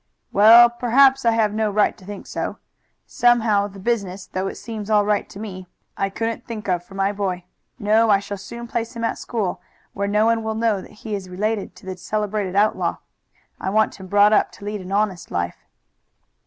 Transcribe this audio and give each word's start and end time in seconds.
"Well, 0.31 0.67
perhaps 0.67 1.25
I 1.25 1.31
have 1.33 1.53
no 1.53 1.69
right 1.69 1.95
to 1.95 2.05
think 2.05 2.25
so. 2.25 2.57
Somehow 3.05 3.67
the 3.67 3.77
business, 3.79 4.25
though 4.25 4.47
it 4.47 4.55
seems 4.57 4.89
all 4.89 5.05
right 5.05 5.29
to 5.29 5.37
me, 5.39 5.67
I 5.95 6.09
couldn't 6.09 6.43
think 6.47 6.67
of 6.67 6.83
for 6.83 6.95
my 6.95 7.11
boy. 7.11 7.43
No, 7.77 8.09
I 8.09 8.17
shall 8.17 8.37
soon 8.39 8.65
place 8.65 8.95
him 8.95 9.03
at 9.03 9.19
school, 9.19 9.61
where 9.93 10.07
no 10.07 10.25
one 10.25 10.41
will 10.41 10.55
know 10.55 10.81
that 10.81 10.89
he 11.05 11.13
is 11.13 11.29
related 11.29 11.75
to 11.75 11.85
the 11.85 11.95
celebrated 11.97 12.55
outlaw. 12.55 12.95
I 13.59 13.69
want 13.69 13.99
him 13.99 14.07
brought 14.07 14.33
up 14.33 14.51
to 14.53 14.65
lead 14.65 14.81
an 14.81 14.91
honest 14.91 15.29
life." 15.29 15.67